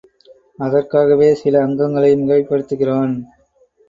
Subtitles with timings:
[0.59, 3.13] அதற்காகவே சில அங்கங்களை மிகைப்படுத்துகிறான்.